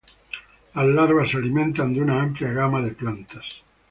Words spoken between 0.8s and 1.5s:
larvas se